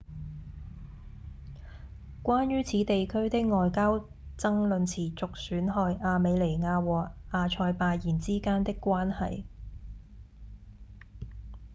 [2.23, 3.99] 關於此地區的外交
[4.35, 9.43] 爭論持續損害亞美尼亞和亞塞拜然之間的關係